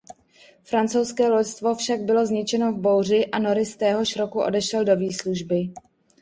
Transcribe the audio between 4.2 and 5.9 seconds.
odešel do výslužby.